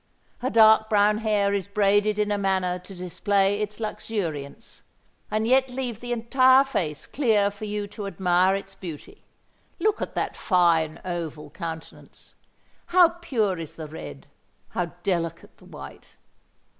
Her 0.39 0.49
dark 0.49 0.89
brown 0.89 1.19
hair 1.19 1.53
is 1.53 1.67
braided 1.67 2.17
in 2.17 2.31
a 2.31 2.37
manner 2.39 2.79
to 2.79 2.95
display 2.95 3.59
its 3.61 3.79
luxuriance, 3.79 4.81
and 5.29 5.45
yet 5.47 5.69
leave 5.69 5.99
the 5.99 6.11
entire 6.11 6.63
face 6.63 7.05
clear 7.05 7.51
for 7.51 7.65
you 7.65 7.85
to 7.89 8.07
admire 8.07 8.55
its 8.55 8.73
beauty. 8.73 9.23
Look 9.77 10.01
at 10.01 10.15
that 10.15 10.35
fine 10.35 10.99
oval 11.05 11.51
countenance: 11.51 12.33
how 12.87 13.09
pure 13.09 13.59
is 13.59 13.75
the 13.75 13.87
red—how 13.87 14.85
delicate 15.03 15.55
the 15.57 15.65
white! 15.65 16.17